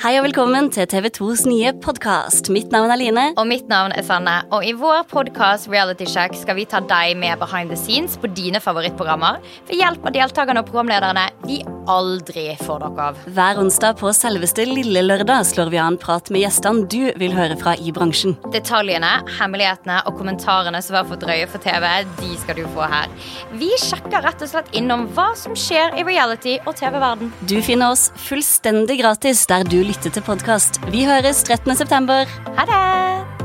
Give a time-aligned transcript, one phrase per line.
[0.00, 2.48] Hei og velkommen til TV 2s nye podkast.
[2.52, 3.24] Mitt navn er Line.
[3.40, 4.38] Og mitt navn er Sanne.
[4.52, 8.30] Og i vår podkast Reality Check skal vi ta deg med behind the scenes på
[8.32, 13.20] dine favorittprogrammer ved hjelp av deltakerne og programlederne vi aldri får nok av.
[13.36, 17.56] Hver onsdag på selveste Lille Lørdag slår vi an prat med gjestene du vil høre
[17.60, 18.36] fra i bransjen.
[18.54, 21.88] Detaljene, hemmelighetene og kommentarene som var for drøye for TV,
[22.20, 23.10] de skal du få her.
[23.60, 27.34] Vi sjekker rett og slett innom hva som skjer i reality og TV-verden.
[27.50, 30.82] Du finner oss fullstendig gratis der du lytter til podkast.
[30.92, 31.76] Vi høres 13.
[31.80, 32.26] september.
[32.56, 33.39] Ha det!